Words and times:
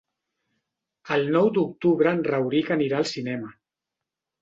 El 1.17 1.27
nou 1.37 1.51
d'octubre 1.59 2.17
en 2.19 2.25
Rauric 2.33 2.75
anirà 2.81 3.01
al 3.03 3.11
cinema. 3.15 3.57